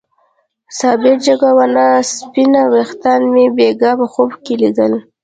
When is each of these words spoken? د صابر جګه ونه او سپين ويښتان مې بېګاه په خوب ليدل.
د 0.67 0.71
صابر 0.77 1.15
جګه 1.27 1.49
ونه 1.57 1.85
او 1.95 2.03
سپين 2.15 2.53
ويښتان 2.71 3.21
مې 3.33 3.45
بېګاه 3.57 3.95
په 3.99 4.05
خوب 4.13 4.29
ليدل. 4.61 4.93